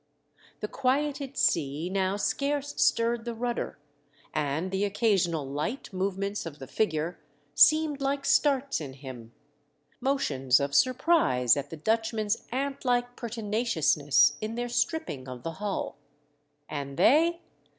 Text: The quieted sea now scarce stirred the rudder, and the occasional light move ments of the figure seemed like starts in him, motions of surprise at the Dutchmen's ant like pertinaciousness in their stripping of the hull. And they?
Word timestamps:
The 0.61 0.67
quieted 0.67 1.37
sea 1.37 1.87
now 1.87 2.17
scarce 2.17 2.73
stirred 2.81 3.23
the 3.23 3.35
rudder, 3.35 3.77
and 4.33 4.71
the 4.71 4.83
occasional 4.83 5.47
light 5.47 5.93
move 5.93 6.17
ments 6.17 6.43
of 6.47 6.57
the 6.57 6.65
figure 6.65 7.19
seemed 7.53 8.01
like 8.01 8.25
starts 8.25 8.81
in 8.81 8.93
him, 8.93 9.31
motions 9.99 10.59
of 10.59 10.73
surprise 10.73 11.55
at 11.55 11.69
the 11.69 11.77
Dutchmen's 11.77 12.47
ant 12.51 12.83
like 12.83 13.15
pertinaciousness 13.15 14.37
in 14.41 14.55
their 14.55 14.69
stripping 14.69 15.27
of 15.29 15.43
the 15.43 15.51
hull. 15.61 15.99
And 16.67 16.97
they? 16.97 17.43